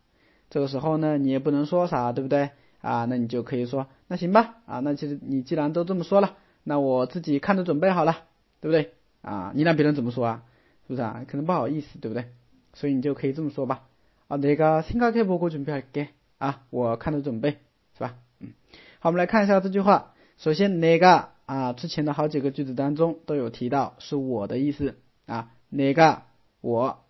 [0.50, 2.50] 这个时候呢，你也不能说啥，对不对？
[2.82, 8.24] 啊，那你就可以说，那行吧，啊，那其实你既然都这么说了，那我自己看着准备好了，
[8.60, 8.92] 对不对？
[9.21, 10.43] 啊，你让别人怎么说啊？
[10.87, 11.25] 是不是啊？
[11.27, 12.29] 可能不好意思，对不对？
[12.73, 13.83] 所以你就可以这么说吧。
[14.27, 17.57] 啊，那个생각해보고준비할 게， 啊，我看着准备，
[17.97, 18.15] 是吧？
[18.39, 18.53] 嗯，
[18.99, 20.13] 好，我们来看一下这句话。
[20.37, 26.21] 首先，那个啊，之前的好几个句子当中都有提到是我的意思啊，那个
[26.61, 27.03] 我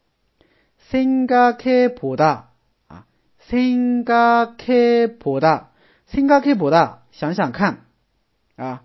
[0.89, 2.43] 생각해보 다，
[2.87, 3.05] 啊，
[3.47, 5.65] 생각해보 다，
[6.09, 7.85] 생각해보 다， 想想看
[8.55, 8.83] 啊，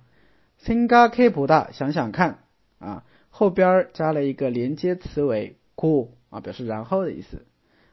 [0.61, 2.41] 생각해보 다， 想想看
[2.79, 3.05] 啊。
[3.37, 7.47] 后边加了一个连接词尾 cool 啊，表示然后的意思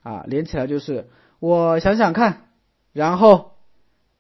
[0.04, 1.08] 啊，连起来就是
[1.40, 2.50] 我想想看，
[2.94, 3.52] 然后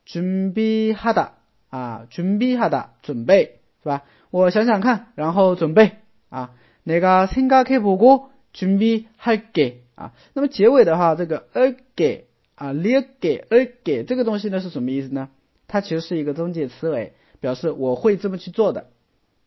[0.05, 1.29] 준비하다
[1.69, 4.03] 啊，준비하다准备是吧？
[4.31, 5.97] 我想想看，然后准备
[6.29, 6.51] 啊，
[6.85, 10.13] 내가생각해보고준비할게啊。
[10.33, 12.23] 那么结尾的话，这个할게
[12.55, 15.29] 啊，할게할게这个东西呢是什么意思呢？
[15.67, 18.87] 它其实是一个中介词尾，表示我会这么去做的。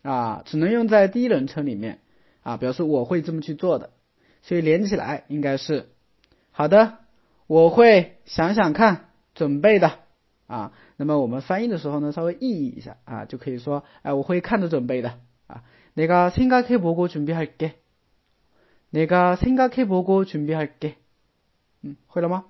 [0.02, 2.00] 啊，只能用在第一人称里面
[2.42, 3.90] 啊，表示我会这么去做的，
[4.42, 5.88] 所以连起来应该是
[6.50, 6.98] 好的，
[7.46, 9.98] 我会想想看，准备的
[10.46, 10.72] 啊。
[10.96, 15.64] 那么我们翻译的时候呢，稍微意译一下啊，就可以说，哎，我会看着准备的啊。
[15.94, 17.72] 내가생각해보고준비할 게，
[18.92, 20.94] 내가생각해보고준비할 게，
[21.82, 22.46] 嗯，会了吗？